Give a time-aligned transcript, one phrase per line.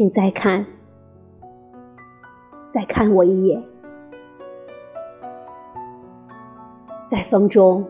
[0.00, 0.64] 请再看，
[2.72, 3.62] 再看我一眼，
[7.10, 7.84] 在风中，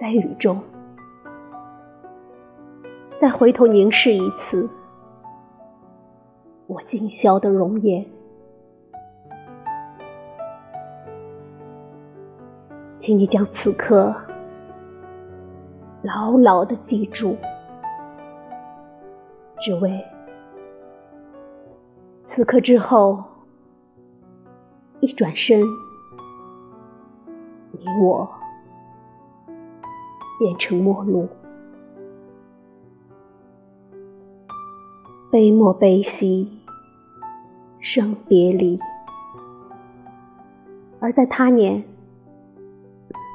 [0.00, 0.60] 在雨中，
[3.20, 4.68] 再回头凝视一次
[6.66, 8.04] 我今宵的容颜，
[12.98, 14.12] 请你将此刻
[16.02, 17.36] 牢牢的记住。
[19.62, 20.02] 只为
[22.30, 23.22] 此刻之后，
[25.00, 25.60] 一转身，
[27.72, 28.28] 你我
[30.38, 31.28] 变成陌路，
[35.30, 36.60] 悲莫悲兮，
[37.80, 38.80] 生别离。
[41.00, 41.84] 而在他年，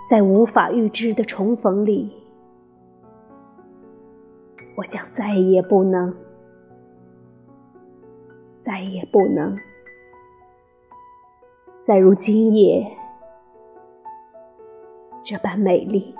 [0.10, 2.25] 在无法预知的重逢里。
[4.76, 6.14] 我将再也不能，
[8.66, 9.58] 再也不能，
[11.88, 12.86] 再如今夜
[15.24, 16.14] 这般美丽。